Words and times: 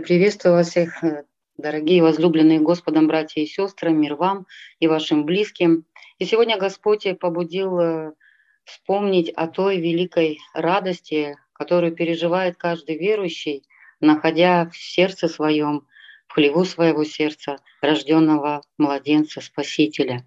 Я 0.00 0.06
приветствую 0.06 0.54
вас 0.54 0.70
всех, 0.70 1.04
э, 1.04 1.24
дорогие 1.58 2.02
возлюбленные 2.02 2.58
Господом 2.58 3.06
братья 3.06 3.42
и 3.42 3.46
сестры, 3.46 3.90
мир 3.90 4.14
вам 4.14 4.46
и 4.78 4.86
вашим 4.86 5.26
близким. 5.26 5.84
И 6.18 6.24
сегодня 6.24 6.56
Господь 6.56 7.06
побудил 7.18 7.78
э, 7.78 8.12
вспомнить 8.64 9.28
о 9.28 9.46
той 9.46 9.76
великой 9.76 10.38
радости, 10.54 11.36
которую 11.52 11.94
переживает 11.94 12.56
каждый 12.56 12.96
верующий, 12.96 13.62
находя 14.00 14.70
в 14.70 14.76
сердце 14.78 15.28
своем, 15.28 15.86
в 16.28 16.32
хлеву 16.32 16.64
своего 16.64 17.04
сердца, 17.04 17.58
рожденного 17.82 18.62
младенца, 18.78 19.42
Спасителя. 19.42 20.24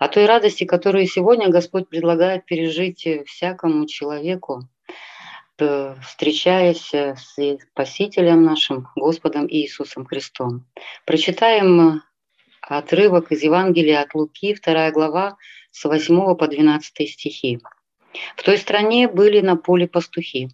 О 0.00 0.08
той 0.08 0.26
радости, 0.26 0.64
которую 0.64 1.06
сегодня 1.06 1.50
Господь 1.50 1.88
предлагает 1.88 2.46
пережить 2.46 3.06
всякому 3.26 3.86
человеку, 3.86 4.68
встречаясь 5.56 6.92
э, 6.92 7.14
с 7.16 7.36
Спасителем 7.70 8.44
нашим, 8.44 8.88
Господом 8.96 9.46
Иисусом 9.48 10.04
Христом. 10.04 10.66
Прочитаем 11.04 12.02
отрывок 12.60 13.30
из 13.30 13.42
Евангелия 13.42 14.02
от 14.02 14.14
Луки, 14.14 14.54
2 14.54 14.90
глава, 14.90 15.36
с 15.70 15.84
8 15.84 16.34
по 16.36 16.48
12 16.48 17.08
стихи. 17.08 17.60
В 18.36 18.42
той 18.42 18.58
стране 18.58 19.08
были 19.08 19.40
на 19.40 19.56
поле 19.56 19.86
пастухи, 19.86 20.48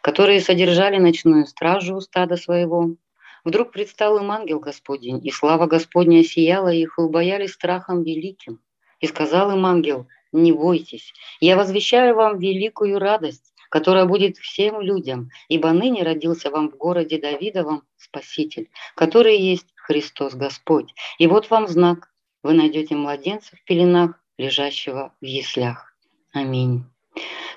которые 0.00 0.40
содержали 0.40 0.98
ночную 0.98 1.46
стражу 1.46 1.96
у 1.96 2.00
стада 2.00 2.36
своего. 2.36 2.96
Вдруг 3.44 3.72
предстал 3.72 4.18
им 4.18 4.30
ангел 4.30 4.60
Господень, 4.60 5.24
и 5.24 5.30
слава 5.30 5.66
Господня 5.66 6.24
сияла 6.24 6.72
их, 6.72 6.94
и 6.98 7.02
убоялись 7.02 7.52
страхом 7.52 8.02
великим. 8.02 8.60
И 9.00 9.06
сказал 9.08 9.50
им 9.56 9.66
ангел, 9.66 10.06
не 10.32 10.52
бойтесь, 10.52 11.12
я 11.40 11.56
возвещаю 11.56 12.14
вам 12.14 12.38
великую 12.38 12.98
радость, 12.98 13.51
которая 13.72 14.04
будет 14.04 14.36
всем 14.36 14.82
людям, 14.82 15.30
ибо 15.48 15.72
ныне 15.72 16.02
родился 16.02 16.50
вам 16.50 16.68
в 16.68 16.76
городе 16.76 17.18
Давидовом 17.18 17.84
Спаситель, 17.96 18.68
который 18.94 19.38
есть 19.38 19.66
Христос 19.76 20.34
Господь. 20.34 20.92
И 21.16 21.26
вот 21.26 21.48
вам 21.48 21.66
знак, 21.66 22.10
вы 22.42 22.52
найдете 22.52 22.96
младенца 22.96 23.56
в 23.56 23.64
пеленах, 23.64 24.20
лежащего 24.36 25.14
в 25.22 25.24
яслях. 25.24 25.96
Аминь. 26.34 26.84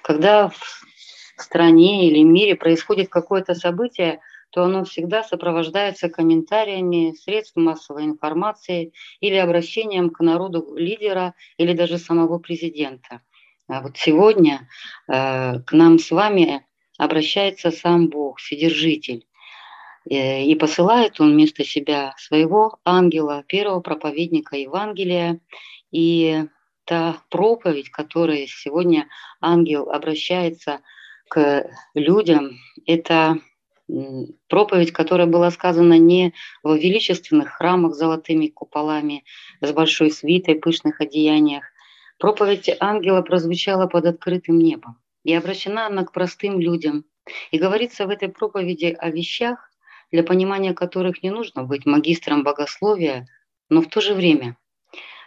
Когда 0.04 0.48
в 0.48 0.86
стране 1.36 2.08
или 2.08 2.24
мире 2.24 2.56
происходит 2.56 3.10
какое-то 3.10 3.54
событие, 3.54 4.22
то 4.52 4.64
оно 4.64 4.86
всегда 4.86 5.22
сопровождается 5.22 6.08
комментариями 6.08 7.14
средств 7.22 7.58
массовой 7.58 8.06
информации 8.06 8.94
или 9.20 9.36
обращением 9.36 10.10
к 10.10 10.22
народу 10.22 10.76
лидера 10.78 11.36
или 11.58 11.74
даже 11.74 11.98
самого 11.98 12.40
президента– 12.40 13.20
вот 13.68 13.98
сегодня 13.98 14.68
э, 15.08 15.60
к 15.60 15.72
нам 15.72 16.00
с 16.00 16.12
вами 16.12 16.66
обращается 16.98 17.72
сам 17.72 18.10
Бог, 18.10 18.40
Вседержитель. 18.40 19.26
Э, 20.10 20.44
и 20.44 20.56
посылает 20.56 21.20
он 21.20 21.34
вместо 21.34 21.64
себя 21.64 22.14
своего 22.18 22.78
ангела, 22.86 23.44
первого 23.48 23.80
проповедника 23.80 24.56
Евангелия. 24.56 25.40
И 25.92 26.46
та 26.86 27.18
проповедь, 27.30 27.90
которой 27.90 28.48
сегодня 28.48 29.08
ангел 29.42 29.90
обращается 29.90 30.82
к 31.30 31.68
людям, 31.96 32.60
это 32.86 33.40
проповедь, 34.48 34.92
которая 34.92 35.28
была 35.28 35.52
сказана 35.52 35.98
не 35.98 36.34
в 36.64 36.76
величественных 36.76 37.50
храмах 37.50 37.94
с 37.94 37.98
золотыми 37.98 38.48
куполами, 38.48 39.24
с 39.62 39.72
большой 39.72 40.12
свитой, 40.12 40.56
пышных 40.56 41.02
одеяниях, 41.02 41.64
Проповедь 42.18 42.70
ангела 42.80 43.22
прозвучала 43.22 43.88
под 43.88 44.06
открытым 44.06 44.58
небом, 44.58 44.98
и 45.24 45.34
обращена 45.34 45.88
она 45.88 46.06
к 46.06 46.12
простым 46.12 46.60
людям. 46.60 47.06
И 47.52 47.58
говорится 47.58 48.06
в 48.06 48.10
этой 48.10 48.30
проповеди 48.30 48.96
о 48.98 49.10
вещах, 49.10 49.72
для 50.12 50.24
понимания 50.24 50.74
которых 50.74 51.24
не 51.24 51.32
нужно 51.32 51.64
быть 51.64 51.86
магистром 51.86 52.44
богословия, 52.44 53.28
но 53.70 53.82
в 53.82 53.88
то 53.88 54.00
же 54.00 54.14
время 54.14 54.58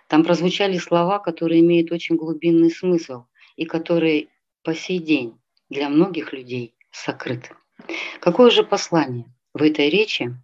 там 0.09 0.25
прозвучали 0.25 0.79
слова, 0.79 1.19
которые 1.19 1.61
имеют 1.61 1.93
очень 1.93 2.17
глубинный 2.17 2.71
смысл 2.71 3.25
и 3.57 3.65
которые 3.65 4.29
по 4.63 4.75
сей 4.75 4.99
день 4.99 5.39
для 5.69 5.89
многих 5.89 6.33
людей 6.33 6.75
сокрыты. 6.91 7.51
Какое 8.21 8.51
же 8.51 8.63
послание 8.63 9.27
в 9.53 9.63
этой 9.63 9.91
речи 9.91 10.35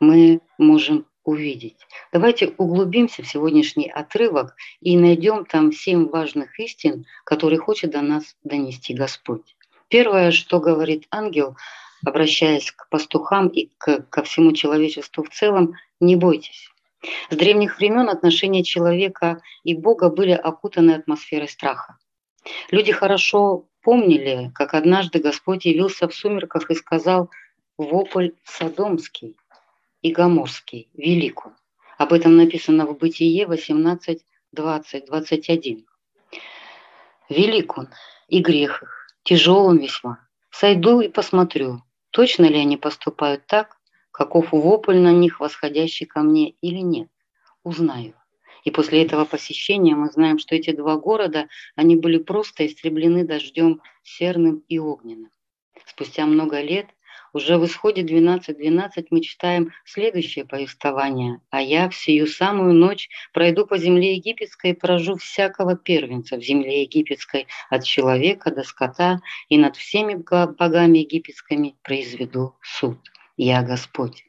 мы 0.00 0.40
можем 0.58 1.06
увидеть. 1.24 1.78
Давайте 2.12 2.54
углубимся 2.58 3.22
в 3.22 3.28
сегодняшний 3.28 3.90
отрывок 3.90 4.54
и 4.80 4.96
найдем 4.96 5.44
там 5.44 5.72
семь 5.72 6.08
важных 6.08 6.58
истин, 6.60 7.06
которые 7.24 7.58
хочет 7.58 7.90
до 7.90 8.02
нас 8.02 8.36
донести 8.44 8.94
Господь. 8.94 9.56
Первое, 9.88 10.30
что 10.30 10.60
говорит 10.60 11.06
ангел, 11.10 11.56
обращаясь 12.04 12.70
к 12.70 12.88
пастухам 12.88 13.48
и 13.48 13.70
к, 13.78 14.02
ко 14.10 14.22
всему 14.22 14.52
человечеству 14.52 15.24
в 15.24 15.30
целом, 15.30 15.74
не 16.00 16.16
бойтесь. 16.16 16.70
С 17.30 17.36
древних 17.36 17.78
времен 17.78 18.08
отношения 18.08 18.62
человека 18.62 19.40
и 19.62 19.74
Бога 19.74 20.08
были 20.08 20.32
окутаны 20.32 20.92
атмосферой 20.92 21.48
страха. 21.48 21.98
Люди 22.70 22.92
хорошо 22.92 23.66
помнили, 23.82 24.50
как 24.54 24.74
однажды 24.74 25.18
Господь 25.18 25.64
явился 25.64 26.08
в 26.08 26.14
сумерках 26.14 26.70
и 26.70 26.74
сказал 26.74 27.30
«Вопль 27.76 28.30
Содомский» 28.44 29.36
и 30.04 30.12
Гоморский, 30.12 30.90
велик 30.92 31.46
он. 31.46 31.54
Об 31.96 32.12
этом 32.12 32.36
написано 32.36 32.84
в 32.86 32.98
Бытие 32.98 33.46
18, 33.46 34.22
20, 34.52 35.06
21. 35.06 35.86
Велик 37.30 37.78
он, 37.78 37.88
и 38.28 38.40
грех 38.40 38.82
их, 38.82 39.06
тяжел 39.22 39.64
он 39.64 39.78
весьма. 39.78 40.18
Сойду 40.50 41.00
и 41.00 41.08
посмотрю, 41.08 41.82
точно 42.10 42.44
ли 42.44 42.58
они 42.58 42.76
поступают 42.76 43.46
так, 43.46 43.78
каков 44.10 44.52
вопль 44.52 44.98
на 44.98 45.10
них, 45.10 45.40
восходящий 45.40 46.04
ко 46.04 46.20
мне, 46.20 46.50
или 46.60 46.80
нет. 46.80 47.08
Узнаю. 47.62 48.12
И 48.64 48.70
после 48.70 49.02
этого 49.04 49.24
посещения 49.24 49.94
мы 49.94 50.10
знаем, 50.10 50.38
что 50.38 50.54
эти 50.54 50.72
два 50.72 50.96
города, 50.96 51.48
они 51.76 51.96
были 51.96 52.18
просто 52.18 52.66
истреблены 52.66 53.24
дождем 53.24 53.80
серным 54.02 54.64
и 54.68 54.78
огненным. 54.78 55.30
Спустя 55.86 56.26
много 56.26 56.60
лет 56.60 56.88
уже 57.34 57.58
в 57.58 57.66
исходе 57.66 58.02
12.12 58.02 58.54
.12 58.54 59.06
мы 59.10 59.20
читаем 59.20 59.72
следующее 59.84 60.46
повествование. 60.46 61.40
«А 61.50 61.60
я 61.60 61.90
в 61.90 62.26
самую 62.26 62.72
ночь 62.72 63.10
пройду 63.32 63.66
по 63.66 63.76
земле 63.76 64.14
египетской 64.14 64.70
и 64.70 64.74
поражу 64.74 65.16
всякого 65.16 65.76
первенца 65.76 66.36
в 66.36 66.42
земле 66.42 66.82
египетской, 66.82 67.46
от 67.68 67.84
человека 67.84 68.50
до 68.50 68.62
скота, 68.62 69.20
и 69.48 69.58
над 69.58 69.76
всеми 69.76 70.14
богами 70.14 70.98
египетскими 70.98 71.74
произведу 71.82 72.54
суд. 72.62 72.98
Я 73.36 73.62
Господь». 73.62 74.24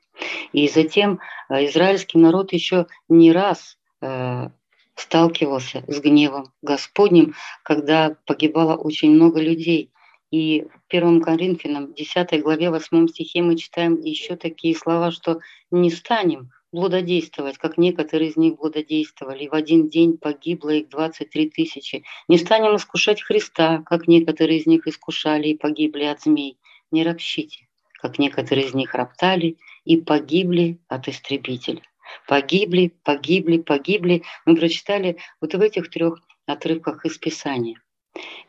И 0.53 0.67
затем 0.67 1.19
э, 1.49 1.65
израильский 1.65 2.17
народ 2.17 2.53
еще 2.53 2.87
не 3.07 3.31
раз 3.31 3.77
э, 4.01 4.49
сталкивался 4.95 5.83
с 5.87 5.99
гневом 5.99 6.53
Господним, 6.61 7.35
когда 7.63 8.15
погибало 8.25 8.75
очень 8.75 9.11
много 9.11 9.41
людей. 9.41 9.91
И 10.35 10.63
в 10.63 10.93
1 10.93 11.21
Коринфянам, 11.21 11.93
10 11.93 12.43
главе, 12.43 12.69
8 12.69 13.07
стихе 13.07 13.41
мы 13.41 13.55
читаем 13.55 14.01
еще 14.01 14.35
такие 14.35 14.75
слова, 14.75 15.11
что 15.11 15.39
не 15.71 15.89
станем 15.89 16.51
блудодействовать, 16.73 17.57
как 17.57 17.77
некоторые 17.77 18.31
из 18.31 18.35
них 18.35 18.57
блудодействовали. 18.57 19.47
В 19.47 19.53
один 19.53 19.87
день 19.87 20.17
погибло 20.17 20.71
их 20.71 20.89
23 20.89 21.51
тысячи. 21.51 22.03
Не 22.27 22.37
станем 22.37 22.75
искушать 22.75 23.21
Христа, 23.21 23.81
как 23.85 24.09
некоторые 24.09 24.59
из 24.59 24.65
них 24.65 24.85
искушали 24.87 25.47
и 25.47 25.57
погибли 25.57 26.03
от 26.03 26.23
змей. 26.23 26.57
Не 26.91 27.05
ропщите, 27.05 27.69
как 28.01 28.19
некоторые 28.19 28.67
из 28.67 28.73
них 28.73 28.93
роптали 28.93 29.55
и 29.85 29.95
погибли 29.95 30.81
от 30.89 31.07
истребителя. 31.07 31.81
Погибли, 32.27 32.91
погибли, 33.05 33.59
погибли. 33.59 34.23
Мы 34.45 34.57
прочитали 34.57 35.15
вот 35.39 35.53
в 35.53 35.61
этих 35.61 35.89
трех 35.89 36.19
отрывках 36.45 37.05
из 37.05 37.17
Писания. 37.17 37.81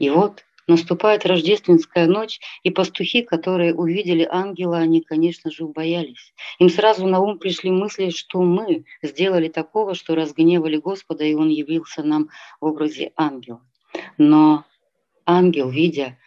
И 0.01 0.11
вот 0.11 0.46
Наступает 0.67 1.25
рождественская 1.25 2.07
ночь, 2.07 2.41
и 2.65 2.71
пастухи, 2.71 3.23
которые 3.23 3.73
увидели 3.73 4.27
ангела, 4.29 4.79
они, 4.79 5.01
конечно 5.01 5.51
же, 5.51 5.65
убоялись. 5.65 6.35
Им 6.59 6.71
сразу 6.71 7.07
на 7.07 7.21
ум 7.21 7.39
пришли 7.39 7.71
мысли, 7.71 8.11
что 8.11 8.43
мы 8.43 8.85
сделали 9.01 9.49
такого, 9.49 9.95
что 9.95 10.17
разгневали 10.17 10.77
Господа, 10.77 11.25
и 11.25 11.35
Он 11.35 11.49
явился 11.49 12.03
нам 12.03 12.31
в 12.61 12.67
образе 12.67 13.13
ангела. 13.17 13.63
Но 14.19 14.65
ангел, 15.25 15.71
видя 15.71 16.19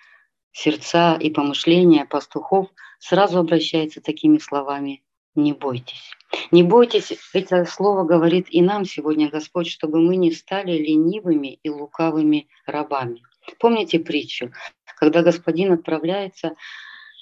сердца 0.53 1.17
и 1.19 1.29
помышления 1.29 2.05
пастухов, 2.05 2.69
сразу 2.99 3.39
обращается 3.39 4.01
такими 4.01 4.37
словами 4.37 5.03
«не 5.35 5.51
бойтесь». 5.51 6.11
Не 6.51 6.63
бойтесь, 6.63 7.11
это 7.33 7.65
слово 7.65 8.03
говорит 8.03 8.47
и 8.49 8.61
нам 8.61 8.85
сегодня 8.85 9.29
Господь, 9.29 9.67
чтобы 9.67 9.99
мы 9.99 10.15
не 10.15 10.31
стали 10.31 10.77
ленивыми 10.77 11.59
и 11.63 11.69
лукавыми 11.69 12.47
рабами. 12.65 13.23
Помните 13.57 13.99
притчу, 13.99 14.51
когда 14.97 15.21
господин 15.21 15.73
отправляется 15.73 16.55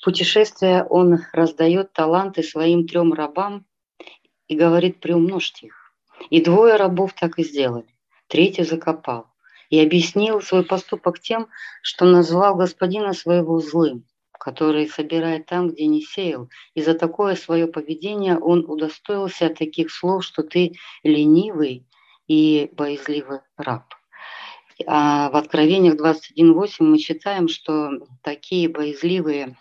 в 0.01 0.05
путешествие, 0.05 0.83
он 0.83 1.19
раздает 1.33 1.93
таланты 1.93 2.43
своим 2.43 2.87
трем 2.87 3.13
рабам 3.13 3.65
и 4.47 4.55
говорит, 4.55 4.99
приумножьте 4.99 5.67
их. 5.67 5.93
И 6.29 6.41
двое 6.41 6.75
рабов 6.75 7.13
так 7.13 7.39
и 7.39 7.43
сделали. 7.43 7.87
Третий 8.27 8.63
закопал 8.63 9.27
и 9.69 9.79
объяснил 9.79 10.41
свой 10.41 10.63
поступок 10.63 11.19
тем, 11.19 11.47
что 11.81 12.05
назвал 12.05 12.55
господина 12.55 13.13
своего 13.13 13.59
злым, 13.59 14.05
который 14.31 14.87
собирает 14.87 15.45
там, 15.45 15.69
где 15.69 15.85
не 15.87 16.01
сеял. 16.01 16.49
И 16.73 16.81
за 16.81 16.93
такое 16.93 17.35
свое 17.35 17.67
поведение 17.67 18.37
он 18.37 18.65
удостоился 18.67 19.49
таких 19.49 19.91
слов, 19.91 20.23
что 20.23 20.43
ты 20.43 20.73
ленивый 21.03 21.85
и 22.27 22.69
боязливый 22.73 23.39
раб. 23.57 23.96
А 24.85 25.29
в 25.29 25.35
Откровениях 25.35 25.95
21.8 25.95 26.69
мы 26.79 26.97
читаем, 26.99 27.47
что 27.47 27.89
такие 28.21 28.69
боязливые 28.69 29.57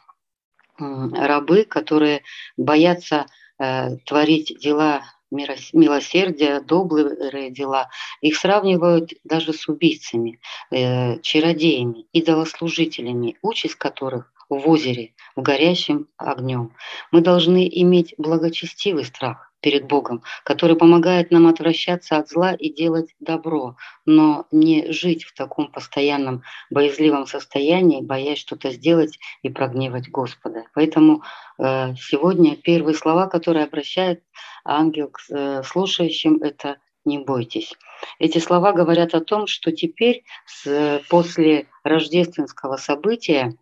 рабы, 0.79 1.65
которые 1.65 2.23
боятся 2.57 3.27
э, 3.59 3.97
творить 4.05 4.59
дела 4.59 5.03
милосердия, 5.31 6.61
добрые 6.61 7.51
дела, 7.51 7.89
их 8.21 8.37
сравнивают 8.37 9.13
даже 9.25 9.53
с 9.53 9.69
убийцами, 9.69 10.39
э, 10.71 11.19
чародеями, 11.21 12.07
идолослужителями, 12.13 13.37
участь 13.43 13.75
которых 13.75 14.33
в 14.49 14.69
озере, 14.69 15.15
в 15.35 15.43
горящем 15.43 16.09
огнем. 16.17 16.73
Мы 17.11 17.21
должны 17.21 17.69
иметь 17.69 18.15
благочестивый 18.19 19.05
страх 19.05 19.46
перед 19.61 19.87
Богом, 19.87 20.23
который 20.45 20.77
помогает 20.77 21.31
нам 21.31 21.47
отвращаться 21.47 22.17
от 22.17 22.29
зла 22.29 22.53
и 22.55 22.73
делать 22.73 23.15
добро, 23.21 23.77
но 24.05 24.47
не 24.51 24.93
жить 24.93 25.25
в 25.25 25.35
таком 25.35 25.71
постоянном 25.71 26.43
боязливом 26.71 27.27
состоянии, 27.27 28.01
боясь 28.01 28.39
что-то 28.39 28.71
сделать 28.71 29.19
и 29.43 29.49
прогневать 29.49 30.11
Господа. 30.11 30.65
Поэтому 30.75 31.23
э, 31.59 31.95
сегодня 31.97 32.57
первые 32.57 32.95
слова, 32.95 33.27
которые 33.27 33.65
обращает 33.65 34.23
ангел 34.65 35.09
к 35.09 35.21
э, 35.31 35.63
слушающим, 35.65 36.43
это 36.43 36.77
не 37.05 37.19
бойтесь. 37.19 37.73
Эти 38.19 38.39
слова 38.39 38.73
говорят 38.73 39.15
о 39.15 39.21
том, 39.21 39.47
что 39.47 39.73
теперь 39.73 40.25
с, 40.45 41.01
после 41.09 41.67
рождественского 41.85 42.77
события 42.77 43.55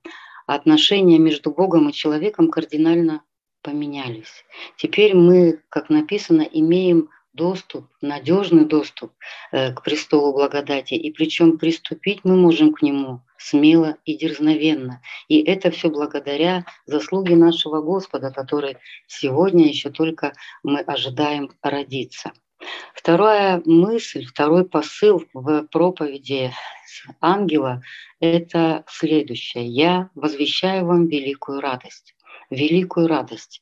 отношения 0.46 1.18
между 1.18 1.50
Богом 1.50 1.88
и 1.88 1.92
человеком 1.92 2.50
кардинально 2.50 3.22
поменялись. 3.64 4.44
Теперь 4.76 5.16
мы, 5.16 5.62
как 5.70 5.88
написано, 5.88 6.42
имеем 6.42 7.08
доступ, 7.32 7.86
надежный 8.00 8.64
доступ 8.64 9.12
э, 9.50 9.72
к 9.72 9.82
престолу 9.82 10.32
благодати, 10.32 10.94
и 10.94 11.10
причем 11.10 11.58
приступить 11.58 12.20
мы 12.22 12.36
можем 12.36 12.72
к 12.72 12.82
нему 12.82 13.22
смело 13.38 13.96
и 14.04 14.16
дерзновенно. 14.16 15.02
И 15.26 15.42
это 15.42 15.72
все 15.72 15.90
благодаря 15.90 16.64
заслуге 16.86 17.34
нашего 17.34 17.80
Господа, 17.80 18.30
который 18.30 18.76
сегодня 19.08 19.66
еще 19.66 19.90
только 19.90 20.34
мы 20.62 20.80
ожидаем 20.80 21.50
родиться. 21.60 22.32
Вторая 22.94 23.60
мысль, 23.66 24.24
второй 24.24 24.64
посыл 24.64 25.24
в 25.34 25.66
проповеди 25.72 26.52
ангела– 27.20 27.82
это 28.20 28.84
следующее. 28.88 29.66
«Я 29.66 30.10
возвещаю 30.14 30.86
вам 30.86 31.08
великую 31.08 31.60
радость». 31.60 32.14
Великую 32.54 33.08
радость. 33.08 33.60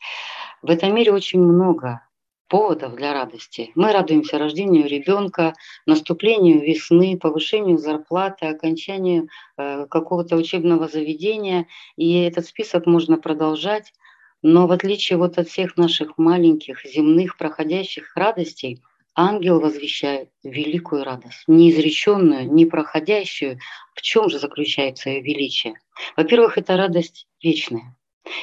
В 0.60 0.68
этом 0.68 0.94
мире 0.94 1.12
очень 1.12 1.40
много 1.40 2.02
поводов 2.48 2.94
для 2.94 3.14
радости. 3.14 3.70
Мы 3.74 3.90
радуемся 3.90 4.38
рождению 4.38 4.86
ребенка, 4.86 5.54
наступлению 5.86 6.60
весны, 6.60 7.16
повышению 7.18 7.78
зарплаты, 7.78 8.46
окончанию 8.46 9.28
э, 9.56 9.86
какого-то 9.86 10.36
учебного 10.36 10.88
заведения. 10.88 11.66
И 11.96 12.20
этот 12.20 12.44
список 12.44 12.84
можно 12.84 13.16
продолжать. 13.16 13.94
Но 14.42 14.66
в 14.66 14.72
отличие 14.72 15.16
вот 15.16 15.38
от 15.38 15.48
всех 15.48 15.78
наших 15.78 16.18
маленьких 16.18 16.84
земных 16.84 17.38
проходящих 17.38 18.14
радостей, 18.14 18.82
ангел 19.14 19.58
возвещает 19.58 20.28
великую 20.42 21.04
радость, 21.04 21.44
неизреченную, 21.46 22.52
непроходящую. 22.52 23.58
В 23.94 24.02
чем 24.02 24.28
же 24.28 24.38
заключается 24.38 25.08
ее 25.08 25.22
величие? 25.22 25.74
Во-первых, 26.16 26.58
это 26.58 26.76
радость 26.76 27.26
вечная. 27.42 27.96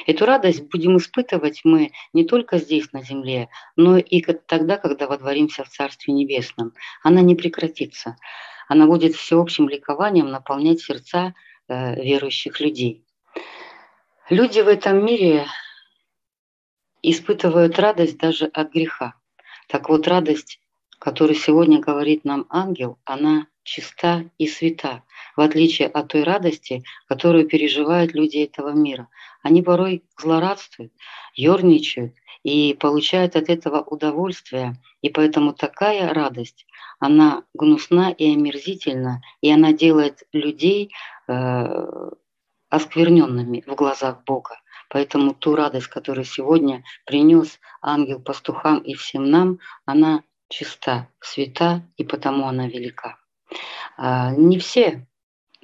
Эту 0.06 0.26
радость 0.26 0.68
будем 0.68 0.96
испытывать 0.98 1.62
мы 1.64 1.92
не 2.12 2.24
только 2.24 2.58
здесь, 2.58 2.92
на 2.92 3.02
земле, 3.02 3.48
но 3.76 3.96
и 3.96 4.20
тогда, 4.20 4.76
когда 4.76 5.06
водворимся 5.06 5.64
в 5.64 5.68
Царстве 5.68 6.12
Небесном. 6.12 6.72
Она 7.02 7.22
не 7.22 7.34
прекратится. 7.34 8.16
Она 8.68 8.86
будет 8.86 9.14
всеобщим 9.14 9.68
ликованием 9.68 10.30
наполнять 10.30 10.80
сердца 10.80 11.34
э, 11.68 12.02
верующих 12.02 12.60
людей. 12.60 13.04
Люди 14.28 14.60
в 14.60 14.68
этом 14.68 15.04
мире 15.04 15.46
испытывают 17.02 17.78
радость 17.78 18.18
даже 18.18 18.46
от 18.46 18.72
греха. 18.72 19.14
Так 19.66 19.88
вот, 19.88 20.06
радость, 20.06 20.60
которую 20.98 21.36
сегодня 21.36 21.80
говорит 21.80 22.24
нам 22.24 22.46
ангел, 22.50 22.98
она 23.04 23.46
чиста 23.62 24.24
и 24.38 24.46
свята, 24.46 25.02
в 25.36 25.40
отличие 25.40 25.88
от 25.88 26.08
той 26.08 26.22
радости, 26.22 26.82
которую 27.08 27.46
переживают 27.46 28.14
люди 28.14 28.38
этого 28.38 28.70
мира. 28.70 29.08
Они 29.42 29.62
порой 29.62 30.04
злорадствуют, 30.18 30.92
ерничают 31.34 32.14
и 32.42 32.74
получают 32.74 33.36
от 33.36 33.48
этого 33.48 33.82
удовольствие. 33.82 34.76
И 35.02 35.10
поэтому 35.10 35.52
такая 35.52 36.12
радость, 36.12 36.66
она 36.98 37.44
гнусна 37.54 38.10
и 38.10 38.34
омерзительна, 38.34 39.22
и 39.40 39.50
она 39.50 39.72
делает 39.72 40.24
людей 40.32 40.92
э, 41.28 42.10
оскверненными 42.68 43.62
в 43.66 43.74
глазах 43.74 44.24
Бога. 44.24 44.60
Поэтому 44.90 45.34
ту 45.34 45.54
радость, 45.54 45.86
которую 45.86 46.24
сегодня 46.24 46.82
принес 47.06 47.60
ангел 47.80 48.20
пастухам 48.20 48.78
и 48.78 48.94
всем 48.94 49.30
нам, 49.30 49.58
она 49.84 50.22
чиста, 50.48 51.08
свята, 51.20 51.82
и 51.96 52.04
потому 52.04 52.46
она 52.46 52.66
велика. 52.66 53.16
А, 53.96 54.32
не 54.32 54.58
все 54.58 55.06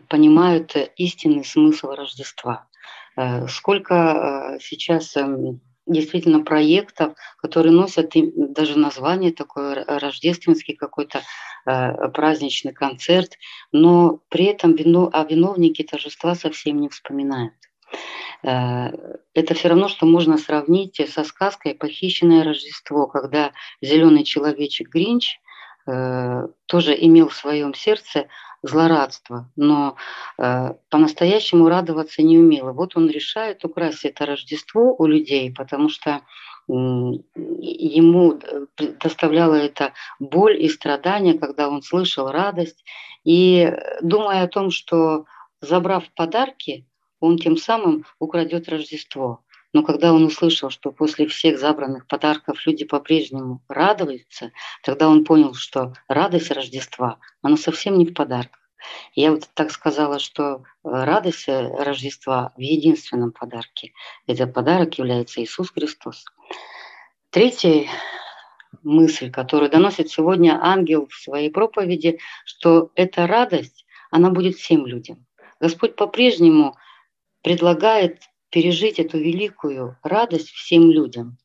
понимают 0.08 0.76
истинный 0.96 1.44
смысл 1.44 1.90
Рождества. 1.90 2.68
Э, 3.16 3.48
сколько 3.48 3.94
э, 3.94 4.58
сейчас 4.60 5.16
эм, 5.16 5.60
действительно 5.86 6.44
проектов, 6.44 7.14
которые 7.38 7.72
носят 7.72 8.12
даже 8.14 8.78
название 8.78 9.32
такое 9.32 9.84
рождественский 9.86 10.74
какой-то 10.76 11.22
э, 11.64 12.08
праздничный 12.10 12.72
концерт, 12.72 13.38
но 13.72 14.20
при 14.28 14.46
этом 14.46 14.74
вино, 14.74 15.08
о 15.12 15.24
виновнике 15.24 15.84
торжества 15.84 16.34
совсем 16.34 16.80
не 16.80 16.88
вспоминают. 16.88 17.54
Это 18.42 19.54
все 19.54 19.68
равно, 19.68 19.88
что 19.88 20.06
можно 20.06 20.38
сравнить 20.38 21.00
со 21.08 21.22
сказкой 21.24 21.74
«Похищенное 21.74 22.44
Рождество», 22.44 23.06
когда 23.06 23.52
зеленый 23.80 24.24
человечек 24.24 24.88
Гринч 24.88 25.38
тоже 25.86 26.96
имел 26.98 27.28
в 27.28 27.34
своем 27.34 27.72
сердце 27.72 28.26
злорадство, 28.62 29.50
но 29.56 29.96
э, 30.38 30.74
по-настоящему 30.90 31.68
радоваться 31.68 32.22
не 32.22 32.38
умела. 32.38 32.72
Вот 32.72 32.96
он 32.96 33.08
решает 33.08 33.64
украсть 33.64 34.04
это 34.04 34.26
Рождество 34.26 34.94
у 34.98 35.06
людей, 35.06 35.52
потому 35.52 35.88
что 35.88 36.10
э, 36.10 36.20
ему 36.66 38.38
доставляло 39.02 39.54
это 39.54 39.92
боль 40.18 40.60
и 40.62 40.68
страдания, 40.68 41.38
когда 41.38 41.68
он 41.68 41.82
слышал 41.82 42.30
радость. 42.30 42.84
И 43.24 43.72
думая 44.00 44.44
о 44.44 44.48
том, 44.48 44.70
что 44.70 45.26
забрав 45.60 46.04
подарки, 46.14 46.86
он 47.20 47.38
тем 47.38 47.56
самым 47.56 48.04
украдет 48.18 48.68
Рождество. 48.68 49.40
Но 49.76 49.82
когда 49.82 50.14
он 50.14 50.24
услышал, 50.24 50.70
что 50.70 50.90
после 50.90 51.26
всех 51.26 51.58
забранных 51.58 52.06
подарков 52.06 52.64
люди 52.64 52.86
по-прежнему 52.86 53.60
радуются, 53.68 54.50
тогда 54.82 55.06
он 55.06 55.22
понял, 55.22 55.52
что 55.52 55.92
радость 56.08 56.50
Рождества, 56.50 57.18
она 57.42 57.58
совсем 57.58 57.98
не 57.98 58.06
в 58.06 58.14
подарках. 58.14 58.58
Я 59.12 59.32
вот 59.32 59.46
так 59.52 59.70
сказала, 59.70 60.18
что 60.18 60.64
радость 60.82 61.46
Рождества 61.48 62.54
в 62.56 62.60
единственном 62.60 63.32
подарке. 63.32 63.92
Этот 64.26 64.54
подарок 64.54 64.96
является 64.96 65.42
Иисус 65.42 65.70
Христос. 65.70 66.24
Третья 67.28 67.86
мысль, 68.82 69.30
которую 69.30 69.70
доносит 69.70 70.08
сегодня 70.08 70.58
ангел 70.58 71.06
в 71.06 71.14
своей 71.16 71.50
проповеди, 71.50 72.18
что 72.46 72.92
эта 72.94 73.26
радость, 73.26 73.84
она 74.10 74.30
будет 74.30 74.56
всем 74.56 74.86
людям. 74.86 75.26
Господь 75.60 75.96
по-прежнему 75.96 76.78
предлагает 77.42 78.22
пережить 78.50 78.98
эту 78.98 79.18
великую 79.18 79.98
радость 80.02 80.50
всем 80.50 80.90
людям. 80.90 81.38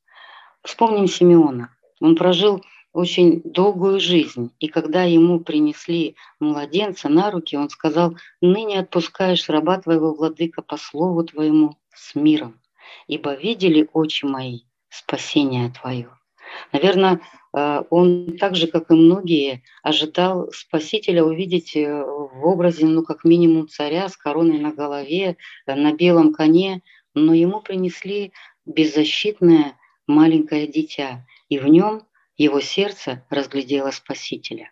Вспомним 0.64 1.08
Симеона. 1.08 1.76
Он 2.00 2.16
прожил 2.16 2.64
очень 2.94 3.42
долгую 3.44 4.00
жизнь, 4.00 4.54
и 4.60 4.68
когда 4.68 5.04
ему 5.04 5.40
принесли 5.40 6.16
младенца 6.40 7.08
на 7.10 7.32
руки, 7.32 7.56
он 7.56 7.70
сказал, 7.70 8.18
«Ныне 8.42 8.80
отпускаешь 8.80 9.48
раба 9.50 9.80
твоего, 9.80 10.14
владыка, 10.14 10.62
по 10.62 10.78
слову 10.78 11.24
твоему 11.24 11.78
с 11.94 12.16
миром, 12.16 12.60
ибо 13.08 13.34
видели 13.34 13.90
очи 13.94 14.26
мои 14.26 14.62
спасение 14.90 15.72
твое». 15.72 16.10
Наверное, 16.74 17.22
он 17.54 18.38
так 18.40 18.56
же, 18.56 18.68
как 18.68 18.92
и 18.92 18.94
многие, 18.94 19.64
ожидал 19.84 20.50
Спасителя 20.54 21.24
увидеть 21.24 21.76
э, 21.76 22.04
в 22.04 22.46
образе, 22.46 22.86
ну, 22.86 23.04
как 23.04 23.26
минимум, 23.26 23.68
царя 23.68 24.08
с 24.08 24.16
короной 24.16 24.58
на 24.60 24.72
голове, 24.72 25.36
э, 25.66 25.76
на 25.76 25.92
белом 25.92 26.34
коне, 26.34 26.82
но 27.14 27.34
ему 27.34 27.60
принесли 27.60 28.32
беззащитное 28.66 29.78
маленькое 30.08 30.68
дитя, 30.68 31.26
и 31.50 31.60
в 31.60 31.68
нем 31.68 32.04
его 32.38 32.62
сердце 32.62 33.26
разглядело 33.30 33.92
Спасителя. 33.92 34.72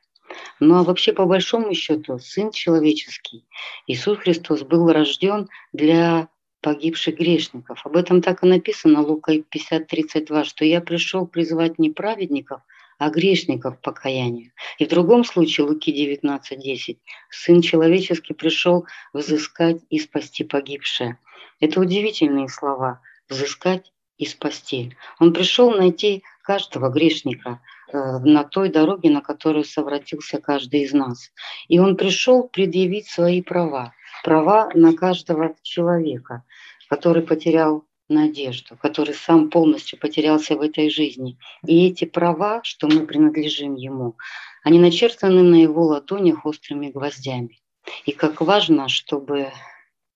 Ну 0.60 0.76
а 0.76 0.84
вообще, 0.84 1.12
по 1.12 1.26
большому 1.26 1.74
счету, 1.74 2.20
Сын 2.20 2.52
Человеческий, 2.52 3.46
Иисус 3.88 4.20
Христос 4.20 4.62
был 4.62 4.92
рожден 4.92 5.50
для 5.74 6.30
погибших 6.62 7.18
грешников. 7.18 7.86
Об 7.86 7.96
этом 7.96 8.22
так 8.22 8.44
и 8.44 8.48
написано 8.48 9.02
Лука 9.02 9.34
50.32, 9.34 10.44
что 10.44 10.66
я 10.66 10.82
пришел 10.82 11.26
призвать 11.26 11.80
не 11.80 11.90
праведников, 11.90 12.62
а 12.98 13.10
грешников 13.10 13.78
к 13.78 13.82
покаянию. 13.82 14.52
И 14.78 14.86
в 14.86 14.90
другом 14.90 15.24
случае, 15.24 15.68
Луки 15.68 15.92
19.10, 15.92 16.98
Сын 17.30 17.62
Человеческий 17.62 18.34
пришел 18.34 18.86
взыскать 19.14 19.82
и 19.90 20.00
спасти 20.00 20.44
погибшее. 20.44 21.18
Это 21.60 21.80
удивительные 21.80 22.50
слова– 22.50 23.02
взыскать 23.30 23.92
и 24.18 24.26
спасти. 24.26 24.96
Он 25.20 25.34
пришел 25.34 25.72
найти 25.72 26.24
каждого 26.44 26.90
грешника 26.90 27.62
э, 27.92 27.98
на 28.20 28.44
той 28.44 28.70
дороге, 28.70 29.10
на 29.10 29.22
которую 29.22 29.64
совратился 29.64 30.42
каждый 30.42 30.82
из 30.82 30.94
нас. 30.94 31.32
И 31.68 31.80
он 31.80 31.96
пришел 31.96 32.48
предъявить 32.48 33.08
свои 33.08 33.42
права, 33.42 33.94
права 34.24 34.70
на 34.74 34.94
каждого 34.94 35.56
человека, 35.64 36.44
который 36.90 37.24
потерял 37.24 37.86
надежду, 38.10 38.76
который 38.76 39.14
сам 39.14 39.50
полностью 39.50 40.00
потерялся 40.00 40.56
в 40.56 40.62
этой 40.62 40.90
жизни. 40.90 41.38
И 41.66 41.88
эти 41.88 42.06
права, 42.06 42.62
что 42.64 42.88
мы 42.88 43.06
принадлежим 43.06 43.76
ему, 43.76 44.18
они 44.64 44.80
начертаны 44.80 45.44
на 45.44 45.56
его 45.56 45.86
ладонях 45.86 46.46
острыми 46.46 46.90
гвоздями. 46.90 47.62
И 48.06 48.12
как 48.12 48.42
важно, 48.42 48.90
чтобы 48.90 49.52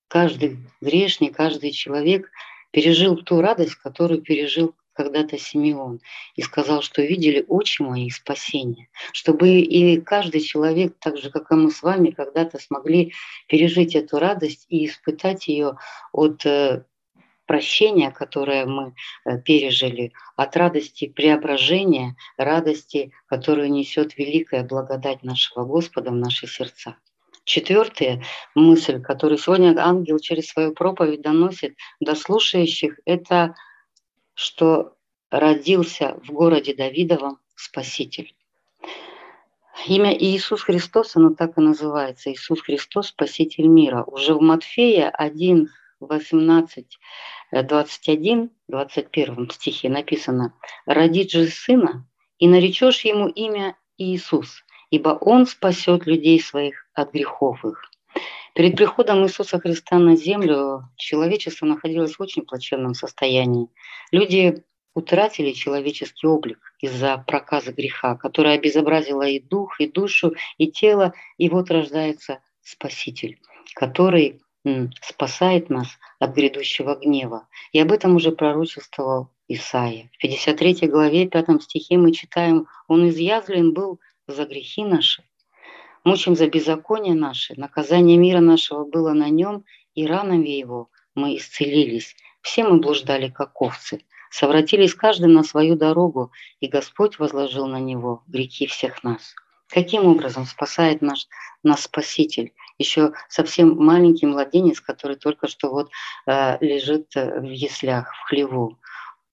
каждый 0.07 0.57
грешник, 0.81 1.35
каждый 1.35 1.71
человек 1.71 2.29
пережил 2.71 3.15
ту 3.17 3.41
радость, 3.41 3.75
которую 3.75 4.21
пережил 4.21 4.75
когда-то 4.93 5.37
Симеон 5.37 5.99
и 6.35 6.41
сказал, 6.41 6.81
что 6.81 7.01
видели 7.01 7.45
очи 7.47 7.81
мои 7.81 8.09
спасения, 8.09 8.89
чтобы 9.11 9.59
и 9.59 9.99
каждый 10.01 10.41
человек, 10.41 10.95
так 10.99 11.17
же, 11.17 11.29
как 11.29 11.51
и 11.51 11.55
мы 11.55 11.71
с 11.71 11.81
вами, 11.81 12.11
когда-то 12.11 12.59
смогли 12.59 13.13
пережить 13.47 13.95
эту 13.95 14.19
радость 14.19 14.65
и 14.69 14.85
испытать 14.85 15.47
ее 15.47 15.77
от 16.11 16.45
э, 16.45 16.85
прощения, 17.45 18.11
которое 18.11 18.65
мы 18.65 18.95
э, 19.25 19.39
пережили, 19.39 20.13
от 20.35 20.55
радости 20.55 21.07
преображения, 21.07 22.15
радости, 22.37 23.11
которую 23.27 23.71
несет 23.71 24.17
великая 24.17 24.63
благодать 24.63 25.23
нашего 25.23 25.65
Господа 25.65 26.11
в 26.11 26.15
наши 26.15 26.47
сердца. 26.47 26.95
Четвертая 27.45 28.23
мысль, 28.55 29.01
которую 29.01 29.37
сегодня 29.37 29.75
ангел 29.77 30.17
через 30.19 30.47
свою 30.47 30.73
проповедь 30.73 31.21
доносит 31.21 31.75
до 31.99 32.15
слушающих, 32.15 32.99
это 33.05 33.55
что 34.33 34.95
родился 35.29 36.19
в 36.23 36.31
городе 36.31 36.73
Давидовом 36.73 37.39
Спаситель. 37.55 38.35
Имя 39.87 40.13
Иисус 40.13 40.61
Христос, 40.61 41.15
оно 41.15 41.33
так 41.33 41.57
и 41.57 41.61
называется. 41.61 42.31
Иисус 42.31 42.61
Христос, 42.61 43.07
Спаситель 43.07 43.67
мира. 43.67 44.03
Уже 44.03 44.33
в 44.33 44.41
Матфея 44.41 45.09
1, 45.09 45.69
18, 45.99 46.99
21, 47.51 48.51
21 48.67 49.49
стихе 49.49 49.89
написано 49.89 50.53
«Родит 50.85 51.31
же 51.31 51.47
сына, 51.47 52.07
и 52.37 52.47
наречешь 52.47 53.03
ему 53.05 53.27
имя 53.27 53.77
Иисус, 53.97 54.63
ибо 54.89 55.09
он 55.09 55.45
спасет 55.47 56.05
людей 56.05 56.39
своих 56.39 56.87
от 56.93 57.11
грехов 57.11 57.65
их». 57.65 57.92
Перед 58.53 58.75
приходом 58.77 59.25
Иисуса 59.25 59.59
Христа 59.59 59.97
на 59.97 60.15
землю 60.15 60.83
человечество 60.95 61.65
находилось 61.65 62.15
в 62.15 62.21
очень 62.21 62.43
плачевном 62.43 62.93
состоянии. 62.93 63.67
Люди 64.11 64.63
утратили 64.93 65.53
человеческий 65.53 66.27
облик 66.27 66.59
из-за 66.79 67.17
проказа 67.17 67.73
греха, 67.73 68.15
которая 68.15 68.55
обезобразила 68.55 69.23
и 69.23 69.39
дух, 69.39 69.81
и 69.81 69.87
душу, 69.87 70.35
и 70.59 70.71
тело, 70.71 71.13
и 71.37 71.49
вот 71.49 71.71
рождается 71.71 72.41
Спаситель, 72.61 73.39
который 73.73 74.39
спасает 75.01 75.69
нас 75.71 75.87
от 76.19 76.35
грядущего 76.35 76.95
гнева. 76.95 77.47
И 77.71 77.79
об 77.79 77.91
этом 77.91 78.15
уже 78.15 78.31
пророчествовал 78.31 79.31
Исаия. 79.47 80.11
В 80.13 80.19
53 80.19 80.87
главе, 80.87 81.27
5 81.27 81.61
стихе 81.63 81.97
мы 81.97 82.11
читаем, 82.11 82.67
«Он 82.87 83.09
изъязлен 83.09 83.73
был 83.73 83.99
за 84.27 84.45
грехи 84.45 84.83
наши, 84.83 85.23
мучим 86.03 86.35
за 86.35 86.47
беззаконие 86.47 87.15
наши, 87.15 87.53
наказание 87.59 88.17
мира 88.17 88.39
нашего 88.39 88.85
было 88.85 89.13
на 89.13 89.29
нем, 89.29 89.65
и 89.95 90.05
ранами 90.05 90.49
его 90.49 90.89
мы 91.15 91.37
исцелились. 91.37 92.15
Все 92.41 92.63
мы 92.63 92.79
блуждали, 92.79 93.29
как 93.29 93.61
овцы, 93.61 94.01
совратились 94.29 94.95
каждый 94.95 95.27
на 95.27 95.43
свою 95.43 95.75
дорогу, 95.75 96.31
и 96.59 96.67
Господь 96.67 97.19
возложил 97.19 97.67
на 97.67 97.79
него 97.79 98.23
грехи 98.27 98.67
всех 98.67 99.03
нас». 99.03 99.35
Каким 99.73 100.05
образом 100.05 100.45
спасает 100.45 101.01
наш, 101.01 101.27
нас 101.63 101.81
Спаситель? 101.81 102.53
Еще 102.77 103.13
совсем 103.27 103.75
маленький 103.75 104.27
младенец, 104.27 104.79
который 104.79 105.15
только 105.15 105.47
что 105.47 105.71
вот 105.71 105.89
э, 106.27 106.57
лежит 106.63 107.15
э, 107.15 107.39
в 107.39 107.49
яслях, 107.49 108.13
в 108.13 108.27
хлеву. 108.27 108.77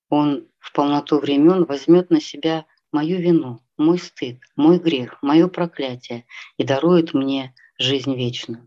Он 0.08 0.46
в 0.58 0.72
полноту 0.72 1.18
времен 1.18 1.64
возьмет 1.64 2.08
на 2.08 2.22
себя 2.22 2.64
мою 2.92 3.20
вину, 3.20 3.60
мой 3.76 3.98
стыд, 3.98 4.38
мой 4.56 4.78
грех, 4.78 5.18
мое 5.22 5.48
проклятие 5.48 6.24
и 6.56 6.64
дарует 6.64 7.14
мне 7.14 7.54
жизнь 7.78 8.14
вечную. 8.14 8.66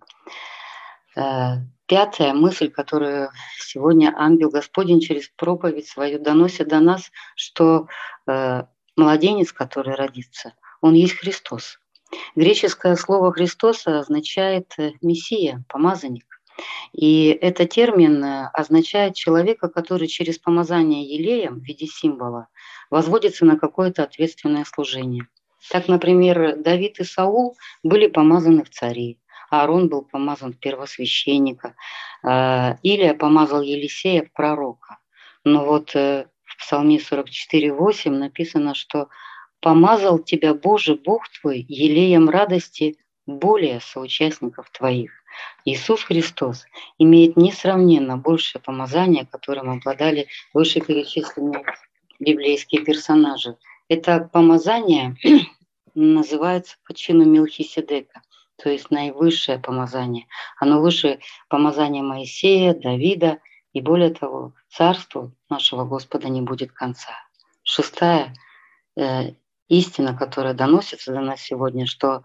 Э, 1.16 1.58
пятая 1.86 2.34
мысль, 2.34 2.70
которую 2.70 3.30
сегодня 3.60 4.14
ангел 4.16 4.50
Господень 4.50 5.02
через 5.02 5.30
проповедь 5.30 5.88
свою 5.88 6.20
доносит 6.20 6.68
до 6.68 6.80
нас, 6.80 7.12
что 7.36 7.88
э, 8.28 8.64
младенец, 8.96 9.52
который 9.52 9.96
родится– 9.96 10.54
он 10.84 10.96
есть 10.96 11.14
Христос. 11.14 11.80
Греческое 12.36 12.98
слово 12.98 13.32
«Христос» 13.32 13.88
означает 13.88 14.74
э, 14.78 14.92
«мессия», 15.02 15.64
«помазанник». 15.70 16.33
И 16.92 17.28
этот 17.30 17.70
термин 17.70 18.24
э, 18.24 18.50
означает 18.54 19.16
человека, 19.16 19.70
который 19.70 20.08
через 20.08 20.38
помазание 20.38 21.04
елеем 21.04 21.60
в 21.60 21.64
виде 21.64 21.88
символа 21.88 22.48
возводится 22.90 23.46
на 23.46 23.58
какое-то 23.58 24.04
ответственное 24.04 24.66
служение. 24.66 25.28
Так, 25.70 25.88
например, 25.88 26.58
Давид 26.58 27.00
и 27.00 27.04
Саул 27.04 27.56
были 27.84 28.08
помазаны 28.08 28.64
в 28.64 28.70
цари, 28.70 29.20
Аарон 29.50 29.88
был 29.88 30.04
помазан 30.04 30.54
в 30.54 30.60
первосвященника, 30.60 31.76
э, 32.24 32.76
Илия 32.84 33.14
помазал 33.14 33.62
Елисея 33.62 34.24
в 34.24 34.32
пророка. 34.32 34.98
Но 35.46 35.66
вот 35.66 35.94
в 35.94 36.58
Псалме 36.58 36.98
44.8 36.98 38.10
написано, 38.12 38.76
что 38.76 39.10
помазал 39.60 40.20
тебя, 40.20 40.54
Боже, 40.54 40.96
Бог 40.96 41.28
твой, 41.30 41.66
елеем 41.68 42.30
радости 42.30 42.98
более 43.26 43.80
соучастников 43.80 44.70
твоих. 44.72 45.12
Иисус 45.66 46.04
Христос 46.04 46.66
имеет 46.98 47.38
несравненно 47.38 48.18
большее 48.18 48.62
помазание, 48.62 49.26
которым 49.26 49.70
обладали 49.70 50.28
вышеперечисленные 50.54 51.64
библейские 52.20 52.84
персонажи. 52.84 53.58
Это 53.88 54.30
помазание 54.32 55.16
называется 55.96 56.78
по 56.86 56.94
чину 56.94 57.26
Милхиседека, 57.26 58.22
то 58.58 58.70
есть 58.70 58.92
наивысшее 58.92 59.60
помазание. 59.60 60.28
Оно 60.60 60.82
выше 60.82 61.20
помазания 61.48 62.04
Моисея, 62.04 62.74
Давида, 62.74 63.40
и 63.72 63.82
более 63.82 64.14
того, 64.14 64.54
царству 64.70 65.34
нашего 65.50 65.86
Господа 65.86 66.30
не 66.30 66.42
будет 66.42 66.72
конца. 66.74 67.14
Шестая 67.64 68.36
э, 68.96 69.32
истина, 69.68 70.16
которая 70.16 70.54
доносится 70.54 71.12
до 71.12 71.22
нас 71.22 71.42
сегодня, 71.42 71.86
что 71.88 72.24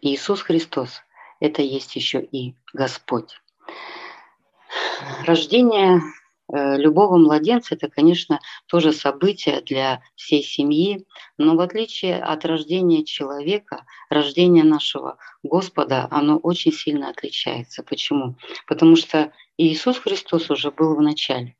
Иисус 0.00 0.42
Христос– 0.42 1.00
это 1.40 1.62
есть 1.62 1.96
еще 1.96 2.22
и 2.22 2.54
Господь. 2.72 3.40
Рождение 5.24 6.00
э, 6.52 6.76
любого 6.76 7.16
младенца– 7.16 7.74
это, 7.76 7.88
конечно, 7.88 8.40
тоже 8.66 8.92
событие 8.92 9.60
для 9.62 10.02
всей 10.16 10.42
семьи, 10.42 11.06
но 11.36 11.56
в 11.56 11.60
отличие 11.60 12.20
от 12.20 12.44
рождения 12.44 13.04
человека, 13.04 13.84
рождение 14.10 14.64
нашего 14.64 15.18
Господа, 15.42 16.08
оно 16.10 16.38
очень 16.38 16.72
сильно 16.72 17.10
отличается. 17.10 17.82
Почему? 17.82 18.36
Потому 18.66 18.96
что 18.96 19.32
Иисус 19.56 19.98
Христос 19.98 20.50
уже 20.50 20.70
был 20.70 20.94
в 20.94 21.00
начале 21.00 21.58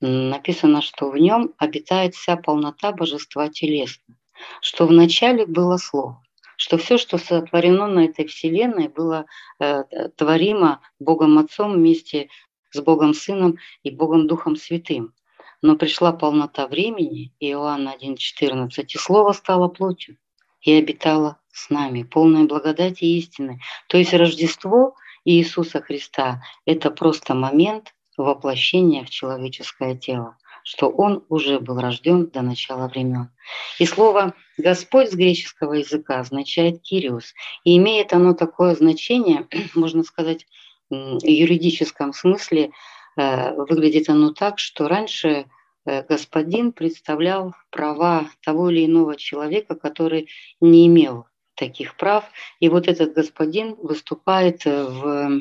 написано, 0.00 0.82
что 0.82 1.10
в 1.10 1.16
нем 1.16 1.54
обитает 1.58 2.14
вся 2.14 2.36
полнота 2.36 2.92
божества 2.92 3.48
телесно, 3.48 4.14
что 4.60 4.86
вначале 4.86 5.46
было 5.46 5.76
Слово, 5.76 6.22
что 6.58 6.76
все, 6.76 6.98
что 6.98 7.18
сотворено 7.18 7.86
на 7.86 8.06
этой 8.06 8.26
вселенной, 8.26 8.88
было 8.88 9.26
э, 9.60 9.84
творимо 10.16 10.80
Богом 10.98 11.38
Отцом 11.38 11.74
вместе 11.74 12.28
с 12.72 12.80
Богом 12.80 13.14
Сыном 13.14 13.58
и 13.84 13.90
Богом 13.90 14.26
Духом 14.26 14.56
Святым. 14.56 15.14
Но 15.62 15.76
пришла 15.76 16.12
полнота 16.12 16.66
времени, 16.66 17.32
Иоанна 17.38 17.94
1,14, 18.00 18.84
и 18.88 18.98
Слово 18.98 19.32
стало 19.32 19.68
плотью 19.68 20.18
и 20.60 20.72
обитало 20.72 21.40
с 21.52 21.70
нами, 21.70 22.02
полной 22.02 22.44
благодати 22.44 23.04
и 23.04 23.18
истины. 23.18 23.60
То 23.88 23.96
есть 23.96 24.12
Рождество 24.12 24.96
Иисуса 25.24 25.80
Христа– 25.80 26.42
это 26.66 26.90
просто 26.90 27.34
момент– 27.34 27.94
воплощение 28.16 29.04
в 29.04 29.10
человеческое 29.10 29.96
тело, 29.96 30.36
что 30.68 30.90
он 30.90 31.24
уже 31.30 31.60
был 31.60 31.80
рожден 31.80 32.26
до 32.26 32.42
начала 32.42 32.88
времен. 32.88 33.30
И 33.78 33.86
слово 33.86 34.34
«Господь» 34.58 35.10
с 35.10 35.14
греческого 35.14 35.72
языка 35.72 36.20
означает 36.20 36.82
«Кириус», 36.82 37.32
и 37.64 37.78
имеет 37.78 38.12
оно 38.12 38.34
такое 38.34 38.74
значение, 38.74 39.48
можно 39.74 40.02
сказать, 40.02 40.46
юридическом 40.90 42.12
смысле 42.12 42.72
э, 43.16 43.54
выглядит 43.54 44.10
оно 44.10 44.34
так, 44.34 44.58
что 44.58 44.88
раньше 44.88 45.46
э, 45.86 46.02
господин 46.02 46.72
представлял 46.72 47.54
права 47.70 48.28
того 48.44 48.68
или 48.68 48.84
иного 48.84 49.16
человека, 49.16 49.74
который 49.74 50.28
не 50.60 50.86
имел 50.86 51.24
таких 51.54 51.96
прав. 51.96 52.26
И 52.60 52.68
вот 52.68 52.88
этот 52.88 53.14
господин 53.14 53.74
выступает 53.76 54.66
в 54.66 55.40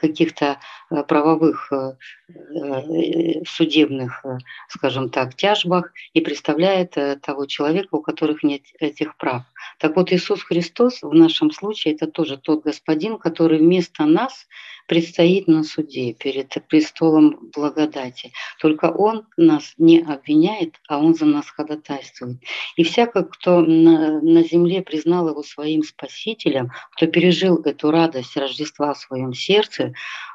каких-то 0.00 0.58
э, 0.90 1.02
правовых 1.04 1.72
э, 1.72 1.96
э, 2.28 3.44
судебных, 3.46 4.24
скажем 4.68 5.10
так, 5.10 5.34
тяжбах 5.34 5.92
и 6.12 6.20
представляет 6.20 6.96
того 7.22 7.46
человека, 7.46 7.96
у 7.96 8.02
которых 8.02 8.42
нет 8.42 8.62
этих 8.78 9.16
прав. 9.16 9.42
Так 9.78 9.96
вот, 9.96 10.12
Иисус 10.12 10.42
Христос 10.42 11.02
в 11.02 11.12
нашем 11.12 11.50
случае 11.50 11.94
это 11.94 12.06
тоже 12.06 12.38
тот 12.38 12.64
господин, 12.64 13.18
который 13.18 13.58
вместо 13.58 14.04
нас 14.04 14.46
предстоит 14.90 15.46
на 15.46 15.62
суде 15.62 16.14
перед 16.14 16.52
престолом 16.66 17.38
благодати. 17.54 18.32
Только 18.58 18.86
Он 18.86 19.24
нас 19.36 19.74
не 19.78 20.00
обвиняет, 20.00 20.74
а 20.88 20.98
Он 20.98 21.14
за 21.14 21.26
нас 21.26 21.48
ходатайствует. 21.48 22.38
И 22.74 22.82
всяко, 22.82 23.22
кто 23.22 23.60
на, 23.60 24.20
на 24.20 24.42
земле 24.42 24.82
признал 24.82 25.28
Его 25.28 25.44
своим 25.44 25.84
Спасителем, 25.84 26.72
кто 26.96 27.06
пережил 27.06 27.62
эту 27.62 27.92
радость 27.92 28.36
Рождества 28.36 28.92
в 28.94 28.98
своем 28.98 29.32
сердце, 29.32 29.94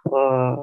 э, 0.09 0.55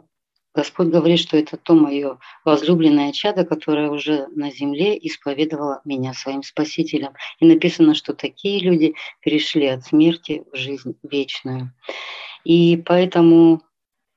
Господь 0.55 0.89
говорит, 0.89 1.21
что 1.21 1.37
это 1.37 1.59
то 1.59 1.75
мое 1.75 2.19
возлюбленное 2.47 3.13
чадо, 3.13 3.45
которое 3.45 3.91
уже 3.91 4.27
на 4.29 4.51
земле 4.51 4.97
исповедовало 5.03 5.83
меня 5.85 6.15
своим 6.15 6.43
Спасителем. 6.43 7.13
И 7.41 7.45
написано, 7.45 7.95
что 7.95 8.15
такие 8.15 8.59
люди 8.61 8.95
перешли 9.21 9.67
от 9.67 9.85
смерти 9.85 10.45
в 10.51 10.57
жизнь 10.57 10.97
вечную. 11.03 11.75
И 12.45 12.83
поэтому 12.87 13.61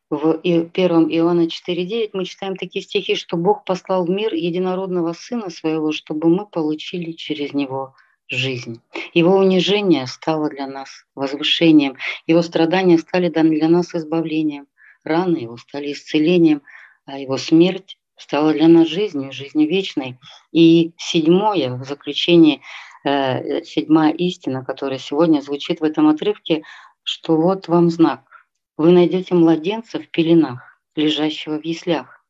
в 0.10 0.40
1 0.44 0.72
Иоанна 1.10 1.48
4.9 1.48 2.12
мы 2.14 2.26
читаем 2.26 2.56
такие 2.56 2.84
стихи, 2.84 3.16
что 3.16 3.38
Бог 3.38 3.64
послал 3.66 4.06
в 4.06 4.10
мир 4.10 4.34
единородного 4.34 5.14
Сына 5.14 5.50
Своего, 5.50 5.92
чтобы 5.92 6.30
мы 6.30 6.46
получили 6.46 7.12
через 7.12 7.54
Него 7.54 7.96
жизнь. 8.28 8.82
Его 9.14 9.36
унижение 9.38 10.06
стало 10.06 10.50
для 10.50 10.68
нас 10.68 11.06
возвышением, 11.16 11.98
Его 12.28 12.44
страдания 12.44 13.00
стали 13.00 13.30
для 13.30 13.68
нас 13.68 13.96
избавлением, 13.96 14.68
раны 15.04 15.38
Его 15.38 15.58
стали 15.58 15.92
исцелением, 15.92 16.62
а 17.06 17.18
Его 17.18 17.38
смерть 17.38 17.98
стала 18.16 18.54
для 18.54 18.68
нас 18.68 18.88
жизнью, 18.88 19.32
жизнью 19.32 19.68
вечной. 19.68 20.20
И 20.52 20.92
седьмое, 20.98 21.74
в 21.74 21.84
заключении, 21.84 22.62
э, 23.04 23.64
седьмая 23.64 24.14
истина, 24.14 24.64
которая 24.64 25.00
сегодня 25.00 25.42
звучит 25.42 25.80
в 25.80 25.84
этом 25.84 26.08
отрывке, 26.08 26.62
что 27.04 27.36
вот 27.38 27.68
вам 27.68 27.90
знак– 27.90 28.22
вы 28.78 28.92
найдете 28.92 29.36
младенца 29.36 30.00
в 30.00 30.10
пеленах, 30.10 30.80
лежащего 30.96 31.60
в 31.60 31.66
яслях. 31.66 32.26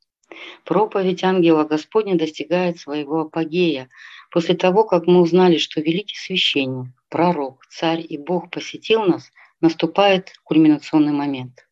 Проповедь 0.63 1.23
ангела 1.23 1.63
Господня 1.63 2.17
достигает 2.17 2.79
своего 2.79 3.21
апогея 3.21 3.89
после 4.31 4.55
того, 4.55 4.83
как 4.83 5.07
мы 5.07 5.21
узнали, 5.21 5.57
что 5.57 5.81
великий 5.81 6.17
священник, 6.17 6.87
пророк, 7.09 7.65
царь 7.69 8.05
и 8.07 8.17
Бог 8.17 8.49
посетил 8.49 9.03
нас, 9.03 9.31
наступает 9.61 10.33
кульминационный 10.43 11.13
момент. 11.13 11.67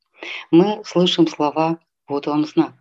Мы 0.51 0.81
слышим 0.85 1.27
слова 1.27 1.79
«Вот 2.07 2.27
вам 2.27 2.45
знак». 2.45 2.73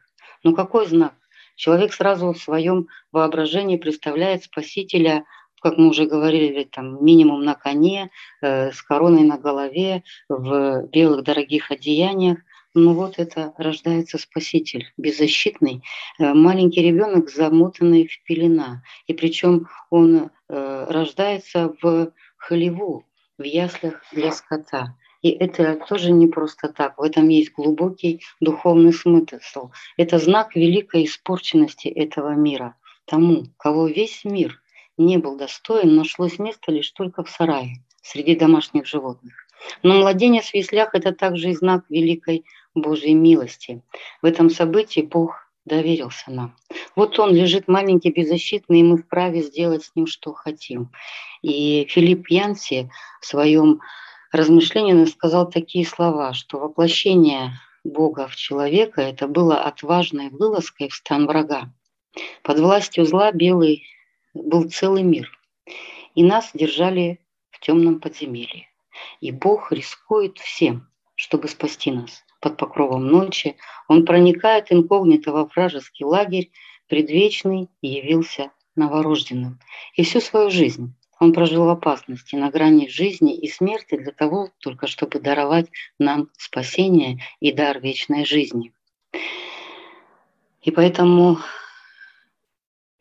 Но 0.44 0.54
какой 0.54 0.86
знак? 0.86 1.14
Человек 1.56 1.92
сразу 1.92 2.32
в 2.32 2.38
своем 2.38 2.88
воображении 3.10 3.76
представляет 3.76 4.44
Спасителя 4.44 5.24
как 5.62 5.78
мы 5.78 5.88
уже 5.88 6.06
говорили, 6.06 6.64
там 6.64 7.04
минимум 7.04 7.44
на 7.44 7.54
коне, 7.54 8.10
э, 8.40 8.72
с 8.72 8.82
короной 8.82 9.22
на 9.22 9.38
голове, 9.38 10.02
в 10.28 10.86
белых 10.88 11.22
дорогих 11.22 11.70
одеяниях. 11.70 12.38
Ну 12.74 12.94
вот 12.94 13.18
это 13.18 13.52
рождается 13.58 14.18
спаситель, 14.18 14.92
беззащитный, 14.96 15.82
э, 16.18 16.32
маленький 16.32 16.82
ребенок, 16.82 17.30
замотанный 17.30 18.08
в 18.08 18.22
пелена. 18.24 18.82
И 19.06 19.14
причем 19.14 19.68
он 19.90 20.30
э, 20.48 20.86
рождается 20.88 21.74
в 21.80 22.12
хлеву, 22.36 23.04
в 23.38 23.44
яслях 23.44 24.02
для 24.12 24.32
скота. 24.32 24.96
И 25.20 25.30
это 25.30 25.76
тоже 25.88 26.10
не 26.10 26.26
просто 26.26 26.68
так. 26.68 26.98
В 26.98 27.02
этом 27.02 27.28
есть 27.28 27.52
глубокий 27.52 28.22
духовный 28.40 28.92
смысл. 28.92 29.70
Это 29.96 30.18
знак 30.18 30.56
великой 30.56 31.04
испорченности 31.04 31.88
этого 31.88 32.30
мира. 32.30 32.76
Тому, 33.04 33.44
кого 33.58 33.86
весь 33.86 34.24
мир 34.24 34.61
не 34.96 35.18
был 35.18 35.36
достоин, 35.36 35.96
нашлось 35.96 36.38
место 36.38 36.72
лишь 36.72 36.90
только 36.90 37.24
в 37.24 37.30
сарае, 37.30 37.84
среди 38.02 38.36
домашних 38.36 38.86
животных. 38.86 39.34
Но 39.82 39.94
младенец 39.94 40.50
в 40.50 40.54
яслях– 40.54 40.90
это 40.94 41.12
также 41.12 41.50
и 41.50 41.54
знак 41.54 41.84
великой 41.88 42.44
Божьей 42.74 43.14
милости. 43.14 43.82
В 44.20 44.26
этом 44.26 44.50
событии 44.50 45.00
Бог 45.00 45.48
доверился 45.64 46.30
нам. 46.30 46.56
Вот 46.96 47.18
он 47.18 47.34
лежит 47.34 47.68
маленький, 47.68 48.10
беззащитный, 48.10 48.80
и 48.80 48.84
мы 48.84 48.96
вправе 48.98 49.42
сделать 49.42 49.84
с 49.84 49.92
ним, 49.94 50.06
что 50.06 50.32
хотим. 50.32 50.90
И 51.42 51.86
Филипп 51.88 52.28
Янси 52.28 52.90
в 53.20 53.26
своем 53.26 53.80
размышлении 54.32 55.04
сказал 55.04 55.48
такие 55.48 55.86
слова, 55.86 56.32
что 56.32 56.58
воплощение 56.58 57.52
Бога 57.84 58.26
в 58.26 58.36
человека– 58.36 59.00
это 59.02 59.28
было 59.28 59.62
отважной 59.62 60.30
вылазкой 60.30 60.88
в 60.88 60.94
стан 60.94 61.26
врага. 61.26 61.72
Под 62.42 62.58
властью 62.58 63.06
зла 63.06 63.32
белый 63.32 63.84
был 64.34 64.68
целый 64.70 65.02
мир, 65.02 65.30
и 66.14 66.22
нас 66.22 66.50
держали 66.54 67.20
в 67.50 67.60
темном 67.60 68.00
подземелье. 68.00 68.66
И 69.20 69.30
Бог 69.30 69.72
рискует 69.72 70.38
всем, 70.38 70.88
чтобы 71.14 71.48
спасти 71.48 71.90
нас. 71.90 72.24
Под 72.40 72.56
покровом 72.56 73.06
ночи 73.06 73.56
он 73.88 74.04
проникает 74.04 74.72
инкогнито 74.72 75.32
во 75.32 75.44
вражеский 75.44 76.04
лагерь, 76.04 76.50
предвечный 76.88 77.68
явился 77.80 78.50
новорожденным. 78.74 79.60
И 79.94 80.02
всю 80.02 80.20
свою 80.20 80.50
жизнь 80.50 80.94
он 81.20 81.32
прожил 81.32 81.66
в 81.66 81.68
опасности, 81.68 82.34
на 82.34 82.50
грани 82.50 82.88
жизни 82.88 83.36
и 83.36 83.48
смерти 83.48 83.96
для 83.96 84.10
того, 84.10 84.50
только 84.58 84.88
чтобы 84.88 85.20
даровать 85.20 85.70
нам 85.98 86.30
спасение 86.36 87.20
и 87.38 87.52
дар 87.52 87.80
вечной 87.80 88.24
жизни. 88.24 88.72
И 90.62 90.70
поэтому 90.70 91.38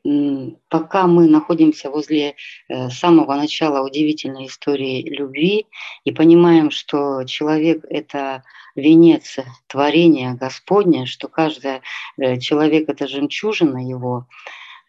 пока 0.04 1.06
мы 1.06 1.28
находимся 1.28 1.90
возле 1.90 2.36
э, 2.70 2.90
самого 2.90 3.36
начала 3.36 3.86
удивительной 3.86 4.48
истории 4.48 5.08
любви 5.08 5.68
и 6.06 6.12
понимаем, 6.12 6.72
что 6.72 7.24
человек– 7.26 7.86
это 7.90 8.44
венец 8.76 9.38
творения 9.68 10.34
Господня, 10.34 11.06
что 11.06 11.28
каждый 11.28 11.82
э, 12.18 12.40
человек– 12.40 12.86
это 12.90 13.08
жемчужина 13.08 13.78
его, 13.78 14.28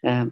э, 0.01 0.25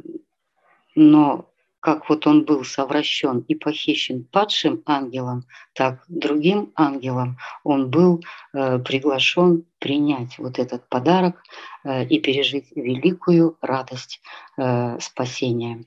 но 0.96 1.51
как 1.82 2.10
вот 2.10 2.28
он 2.28 2.46
был 2.46 2.63
совращен 2.63 3.39
и 3.48 3.56
похищен 3.56 4.24
падшим 4.32 4.84
ангелом, 4.86 5.46
так 5.74 6.04
другим 6.08 6.72
ангелом 6.76 7.38
он 7.63 7.89
был 7.89 8.24
э, 8.54 8.80
приглашен 8.80 9.65
принять 9.80 10.38
вот 10.38 10.60
этот 10.60 10.88
подарок 10.88 11.44
э, 11.84 12.06
и 12.06 12.20
пережить 12.20 12.67
великую 12.76 13.58
радость 13.62 14.22
э, 14.58 15.00
спасения. 15.00 15.84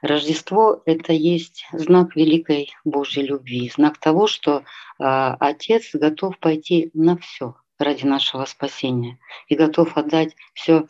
Рождество– 0.00 0.80
это 0.86 1.12
есть 1.12 1.66
знак 1.72 2.14
великой 2.14 2.70
Божьей 2.84 3.24
любви, 3.24 3.70
знак 3.74 3.98
того, 3.98 4.28
что 4.28 4.58
э, 4.58 4.62
Отец 4.98 5.90
готов 5.92 6.38
пойти 6.38 6.90
на 6.94 7.16
все 7.16 7.56
ради 7.78 8.04
нашего 8.04 8.44
спасения 8.44 9.18
и 9.48 9.56
готов 9.56 9.96
отдать 9.96 10.36
все 10.54 10.86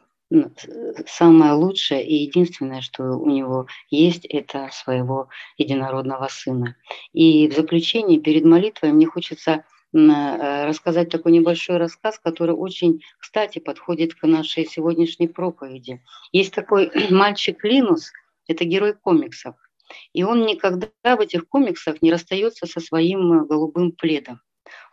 самое 1.07 1.53
лучшее 1.53 2.05
и 2.05 2.25
единственное, 2.25 2.81
что 2.81 3.05
у 3.05 3.29
него 3.29 3.67
есть, 3.91 4.25
это 4.25 4.69
своего 4.73 5.29
единородного 5.57 6.29
сына. 6.29 6.77
И 7.12 7.49
в 7.49 7.55
заключение, 7.55 8.21
перед 8.21 8.45
молитвой, 8.45 8.93
мне 8.93 9.07
хочется 9.07 9.65
э, 9.93 10.67
рассказать 10.67 11.11
такой 11.11 11.33
небольшой 11.33 11.77
рассказ, 11.77 12.19
который 12.19 12.55
очень, 12.55 13.03
кстати, 13.19 13.61
подходит 13.61 14.15
к 14.15 14.27
нашей 14.27 14.67
сегодняшней 14.67 15.29
проповеди. 15.29 16.03
Есть 16.33 16.55
такой 16.55 16.91
мальчик 17.11 17.62
Линус, 17.62 18.11
это 18.49 18.65
герой 18.65 18.95
комиксов. 18.95 19.55
И 20.12 20.25
он 20.25 20.45
никогда 20.47 20.89
в 21.05 21.21
этих 21.21 21.49
комиксах 21.49 22.03
не 22.03 22.11
расстается 22.11 22.67
со 22.67 22.81
своим 22.81 23.47
голубым 23.47 23.93
пледом. 23.93 24.41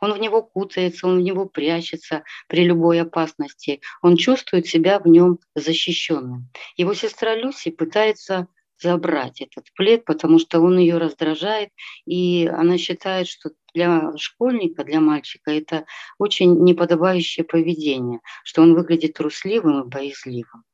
Он 0.04 0.12
в 0.12 0.20
него 0.20 0.44
кутается, 0.44 1.08
он 1.08 1.20
в 1.20 1.22
него 1.22 1.46
прячется 1.46 2.26
при 2.50 2.66
любой 2.66 3.00
опасности. 3.00 3.80
Он 4.02 4.18
чувствует 4.18 4.68
себя 4.68 5.00
в 5.00 5.08
нем 5.08 5.40
защищенным. 5.56 6.50
Его 6.76 6.94
сестра 6.94 7.38
Люси 7.38 7.72
пытается 7.72 8.48
забрать 8.78 9.40
этот 9.40 9.72
плед, 9.76 10.04
потому 10.04 10.40
что 10.40 10.60
он 10.60 10.78
ее 10.78 10.98
раздражает, 10.98 11.70
и 12.06 12.52
она 12.52 12.78
считает, 12.78 13.30
что 13.30 13.52
для 13.74 14.12
школьника, 14.18 14.84
для 14.84 15.00
мальчика 15.00 15.52
это 15.52 15.86
очень 16.18 16.62
неподобающее 16.66 17.46
поведение, 17.46 18.20
что 18.44 18.62
он 18.62 18.74
выглядит 18.74 19.14
трусливым 19.14 19.84
и 19.84 19.88
боязливым. 19.88 20.66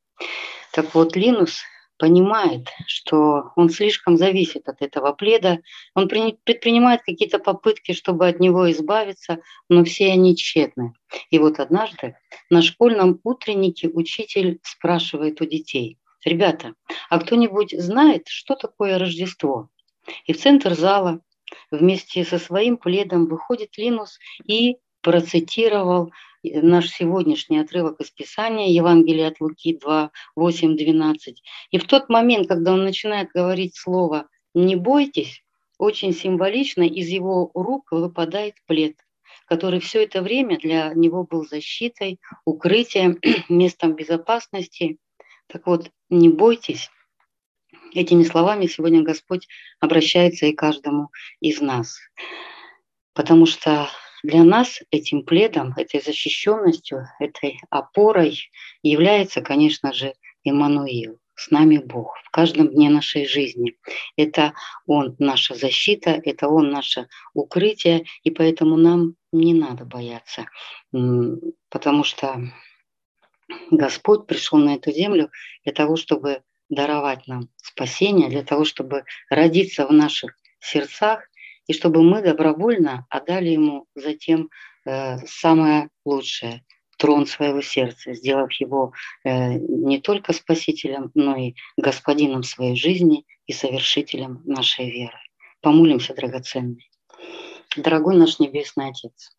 Так 0.72 0.92
вот, 0.92 1.14
Линус 1.14 1.60
понимает, 2.00 2.68
что 2.86 3.52
он 3.56 3.68
слишком 3.68 4.16
зависит 4.16 4.68
от 4.68 4.80
этого 4.80 5.12
пледа, 5.12 5.58
он 5.94 6.08
предпринимает 6.08 7.02
какие-то 7.02 7.38
попытки, 7.38 7.92
чтобы 7.92 8.26
от 8.26 8.40
него 8.40 8.70
избавиться, 8.72 9.40
но 9.68 9.84
все 9.84 10.10
они 10.12 10.34
тщетны. 10.34 10.94
И 11.30 11.38
вот 11.38 11.60
однажды 11.60 12.16
на 12.48 12.62
школьном 12.62 13.20
утреннике 13.22 13.88
учитель 13.88 14.60
спрашивает 14.62 15.42
у 15.42 15.44
детей, 15.44 15.98
ребята, 16.24 16.74
а 17.10 17.20
кто-нибудь 17.20 17.78
знает, 17.78 18.28
что 18.28 18.54
такое 18.54 18.98
Рождество? 18.98 19.68
И 20.24 20.32
в 20.32 20.40
центр 20.40 20.72
зала 20.74 21.20
вместе 21.70 22.24
со 22.24 22.38
своим 22.38 22.78
пледом 22.78 23.26
выходит 23.26 23.76
Линус 23.76 24.18
и 24.46 24.78
процитировал 25.02 26.12
наш 26.42 26.90
сегодняшний 26.90 27.58
отрывок 27.58 28.00
из 28.00 28.10
Писания, 28.10 28.68
Евангелие 28.68 29.28
от 29.28 29.40
Луки 29.40 29.78
2, 29.78 30.10
8, 30.36 30.76
12. 30.76 31.42
И 31.70 31.78
в 31.78 31.86
тот 31.86 32.08
момент, 32.08 32.48
когда 32.48 32.72
он 32.72 32.84
начинает 32.84 33.30
говорить 33.32 33.76
слово 33.76 34.28
«не 34.54 34.76
бойтесь», 34.76 35.42
очень 35.78 36.12
символично 36.12 36.82
из 36.82 37.08
его 37.08 37.50
рук 37.54 37.90
выпадает 37.90 38.54
плед, 38.66 38.96
который 39.46 39.80
все 39.80 40.04
это 40.04 40.20
время 40.20 40.58
для 40.58 40.92
него 40.94 41.24
был 41.24 41.46
защитой, 41.46 42.20
укрытием, 42.44 43.18
местом 43.48 43.94
безопасности. 43.94 44.98
Так 45.46 45.66
вот, 45.66 45.90
не 46.10 46.28
бойтесь. 46.28 46.90
Этими 47.94 48.22
словами 48.24 48.66
сегодня 48.66 49.02
Господь 49.02 49.48
обращается 49.80 50.46
и 50.46 50.52
каждому 50.52 51.08
из 51.40 51.60
нас. 51.60 51.98
Потому 53.14 53.46
что 53.46 53.88
для 54.22 54.44
нас 54.44 54.80
этим 54.90 55.24
пледом, 55.24 55.74
этой 55.76 56.00
защищенностью, 56.00 57.06
этой 57.18 57.60
опорой 57.70 58.50
является, 58.82 59.40
конечно 59.40 59.92
же, 59.92 60.14
Иммануил. 60.42 61.18
С 61.34 61.50
нами 61.50 61.78
Бог 61.78 62.16
в 62.24 62.30
каждом 62.30 62.68
дне 62.68 62.90
нашей 62.90 63.26
жизни. 63.26 63.76
Это 64.16 64.52
Он 64.86 65.16
наша 65.18 65.54
защита, 65.54 66.10
это 66.10 66.48
Он 66.48 66.70
наше 66.70 67.08
укрытие, 67.32 68.04
и 68.22 68.30
поэтому 68.30 68.76
нам 68.76 69.14
не 69.32 69.54
надо 69.54 69.84
бояться, 69.84 70.46
потому 71.70 72.04
что 72.04 72.52
Господь 73.70 74.26
пришел 74.26 74.58
на 74.58 74.74
эту 74.74 74.92
землю 74.92 75.30
для 75.64 75.72
того, 75.72 75.96
чтобы 75.96 76.42
даровать 76.68 77.26
нам 77.26 77.48
спасение, 77.56 78.28
для 78.28 78.44
того, 78.44 78.64
чтобы 78.64 79.04
родиться 79.28 79.86
в 79.86 79.92
наших 79.92 80.36
сердцах 80.60 81.22
и 81.70 81.72
чтобы 81.72 82.02
мы 82.02 82.20
добровольно 82.20 83.06
отдали 83.10 83.50
ему 83.50 83.86
затем 83.94 84.50
э, 84.84 85.18
самое 85.24 85.88
лучшее, 86.04 86.64
трон 86.98 87.26
своего 87.26 87.62
сердца, 87.62 88.12
сделав 88.12 88.50
его 88.54 88.92
э, 89.22 89.52
не 89.52 90.00
только 90.00 90.32
спасителем, 90.32 91.12
но 91.14 91.36
и 91.36 91.54
господином 91.76 92.42
своей 92.42 92.74
жизни 92.74 93.24
и 93.46 93.52
совершителем 93.52 94.42
нашей 94.46 94.90
веры. 94.90 95.16
Помолимся, 95.60 96.12
драгоценный. 96.12 96.90
Дорогой 97.76 98.16
наш 98.16 98.40
Небесный 98.40 98.88
Отец, 98.88 99.30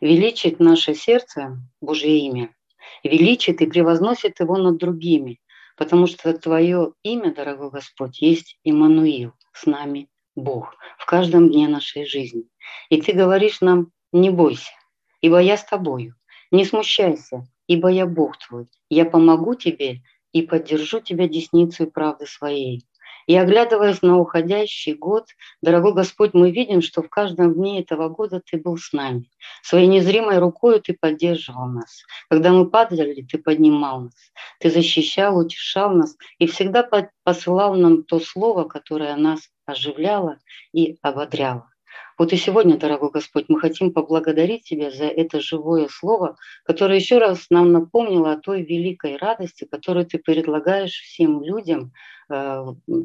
величит 0.00 0.60
наше 0.60 0.94
сердце 0.94 1.58
Божье 1.80 2.20
имя, 2.20 2.54
величит 3.02 3.62
и 3.62 3.66
превозносит 3.66 4.38
его 4.38 4.56
над 4.58 4.76
другими, 4.76 5.40
потому 5.76 6.06
что 6.06 6.32
Твое 6.34 6.92
имя, 7.02 7.34
дорогой 7.34 7.70
Господь, 7.70 8.22
есть 8.22 8.60
Иммануил 8.62 9.32
с 9.52 9.66
нами 9.66 10.08
Бог 10.40 10.74
в 10.98 11.06
каждом 11.06 11.50
дне 11.50 11.68
нашей 11.68 12.06
жизни. 12.06 12.44
И 12.88 13.00
ты 13.00 13.12
говоришь 13.12 13.60
нам, 13.60 13.92
не 14.12 14.30
бойся, 14.30 14.72
ибо 15.20 15.38
я 15.38 15.56
с 15.56 15.64
тобою. 15.64 16.14
Не 16.50 16.64
смущайся, 16.64 17.46
ибо 17.68 17.88
я 17.88 18.06
Бог 18.06 18.36
твой. 18.38 18.66
Я 18.88 19.04
помогу 19.04 19.54
тебе 19.54 20.02
и 20.32 20.42
поддержу 20.42 21.00
тебя 21.00 21.28
десницей 21.28 21.86
правды 21.86 22.26
своей. 22.26 22.84
И 23.26 23.36
оглядываясь 23.36 24.02
на 24.02 24.18
уходящий 24.18 24.94
год, 24.94 25.26
дорогой 25.62 25.94
Господь, 25.94 26.34
мы 26.34 26.50
видим, 26.50 26.82
что 26.82 27.02
в 27.02 27.08
каждом 27.08 27.54
дне 27.54 27.80
этого 27.80 28.08
года 28.08 28.42
Ты 28.44 28.58
был 28.58 28.76
с 28.76 28.92
нами. 28.92 29.30
Своей 29.62 29.86
незримой 29.86 30.38
рукой 30.38 30.80
Ты 30.80 30.96
поддерживал 31.00 31.66
нас. 31.66 32.02
Когда 32.28 32.50
мы 32.50 32.68
падали, 32.68 33.22
Ты 33.22 33.38
поднимал 33.38 34.00
нас. 34.00 34.14
Ты 34.58 34.70
защищал, 34.70 35.38
утешал 35.38 35.90
нас 35.90 36.16
и 36.38 36.48
всегда 36.48 36.88
посылал 37.22 37.74
нам 37.74 38.02
то 38.02 38.18
слово, 38.18 38.64
которое 38.64 39.14
нас 39.14 39.48
оживляло 39.70 40.38
и 40.72 40.98
ободряло. 41.02 41.70
Вот 42.18 42.34
и 42.34 42.36
сегодня, 42.36 42.76
дорогой 42.76 43.10
Господь, 43.10 43.46
мы 43.48 43.58
хотим 43.58 43.92
поблагодарить 43.92 44.64
Тебя 44.64 44.90
за 44.90 45.06
это 45.06 45.40
живое 45.40 45.88
слово, 45.88 46.36
которое 46.64 46.96
еще 46.96 47.18
раз 47.18 47.46
нам 47.48 47.72
напомнило 47.72 48.32
о 48.32 48.36
той 48.38 48.62
великой 48.62 49.16
радости, 49.16 49.66
которую 49.70 50.04
Ты 50.04 50.18
предлагаешь 50.18 50.92
всем 50.92 51.42
людям 51.42 51.92
э, 52.28 52.64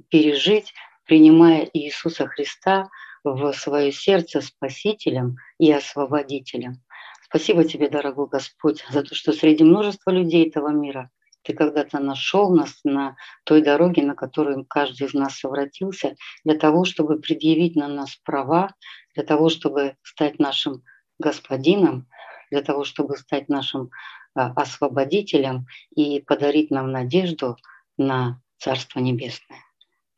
пережить, 0.09 0.73
принимая 1.05 1.69
Иисуса 1.71 2.27
Христа 2.27 2.89
в 3.23 3.53
свое 3.53 3.91
сердце 3.91 4.41
Спасителем 4.41 5.37
и 5.59 5.71
Освободителем. 5.71 6.81
Спасибо 7.23 7.63
Тебе, 7.63 7.89
дорогой 7.89 8.27
Господь, 8.27 8.83
за 8.89 9.01
то, 9.03 9.15
что 9.15 9.31
среди 9.31 9.63
множества 9.63 10.11
людей 10.11 10.47
этого 10.47 10.69
мира 10.69 11.09
ты 11.45 11.53
когда-то 11.53 11.99
нашел 11.99 12.53
нас 12.53 12.79
на 12.83 13.15
той 13.43 13.61
дороге, 13.61 14.01
на 14.01 14.15
которую 14.15 14.65
каждый 14.65 15.07
из 15.07 15.13
нас 15.13 15.39
совратился, 15.39 16.15
для 16.43 16.57
того, 16.57 16.85
чтобы 16.85 17.19
предъявить 17.19 17.75
на 17.75 17.87
нас 17.87 18.15
права, 18.15 18.73
для 19.13 19.23
того, 19.23 19.49
чтобы 19.49 19.95
стать 20.01 20.39
нашим 20.39 20.83
господином, 21.19 22.07
для 22.49 22.63
того, 22.63 22.83
чтобы 22.83 23.15
стать 23.17 23.47
нашим 23.47 23.91
а, 24.33 24.51
освободителем 24.53 25.67
и 25.95 26.19
подарить 26.19 26.71
нам 26.71 26.91
надежду 26.91 27.57
на 27.97 28.41
Царство 28.57 28.99
Небесное. 28.99 29.59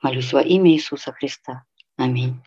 Молюсь 0.01 0.31
во 0.31 0.41
имя 0.41 0.71
Иисуса 0.71 1.11
Христа. 1.11 1.65
Аминь. 1.97 2.41